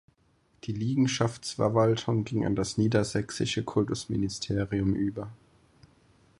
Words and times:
Die 0.63 0.71
Liegenschaftsverwaltung 0.71 2.23
ging 2.23 2.43
an 2.43 2.55
das 2.55 2.75
Niedersächsische 2.75 3.63
Kultusministerium 3.63 4.95
über. 4.95 5.31